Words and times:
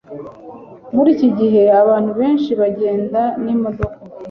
Muri 0.93 1.09
iki 1.15 1.29
gihe 1.39 1.61
abantu 1.81 2.11
benshi 2.19 2.51
bagenda 2.61 3.21
n'imodoka 3.43 3.97